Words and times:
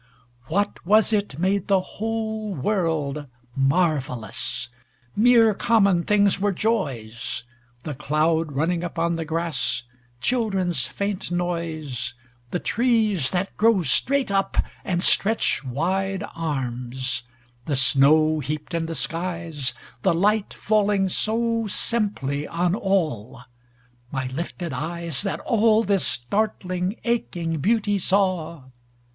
What 0.45 0.83
was 0.83 1.13
it 1.13 1.37
made 1.37 1.67
the 1.67 1.79
whole 1.79 2.55
world 2.55 3.27
marvellous? 3.55 4.69
Mere 5.15 5.53
common 5.53 6.05
things 6.05 6.39
were 6.39 6.51
joys. 6.51 7.43
The 7.83 7.93
cloud 7.93 8.51
running 8.53 8.83
upon 8.83 9.15
the 9.15 9.25
grass, 9.25 9.83
Children's 10.19 10.87
faint 10.87 11.29
noise, 11.29 12.15
The 12.49 12.57
trees 12.57 13.29
that 13.29 13.55
grow 13.57 13.83
straight 13.83 14.31
up 14.31 14.57
and 14.83 15.03
stretch 15.03 15.63
wide 15.63 16.23
arms, 16.35 17.21
The 17.65 17.75
snow 17.75 18.39
heaped 18.39 18.73
in 18.73 18.87
the 18.87 18.95
skies, 18.95 19.75
The 20.01 20.15
light 20.15 20.51
falling 20.51 21.09
so 21.09 21.67
simply 21.67 22.47
on 22.47 22.73
all; 22.73 23.41
My 24.11 24.25
lifted 24.25 24.73
eyes 24.73 25.21
That 25.21 25.41
all 25.41 25.83
this 25.83 26.07
startling 26.07 26.99
aching 27.03 27.59
beauty 27.59 27.99
saw? 27.99 28.63